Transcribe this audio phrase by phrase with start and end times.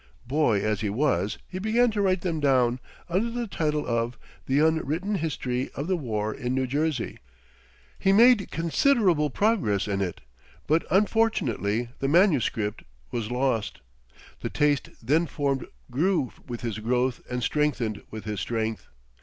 [0.25, 4.57] Boy as he was, he began to write them down, under the title of "The
[4.57, 7.19] Unwritten History of the War in New Jersey."
[7.99, 10.21] He made considerable progress in it,
[10.65, 13.81] but unfortunately the manuscript was lost.
[14.39, 18.87] The taste then formed grew with his growth and strengthened with his strength.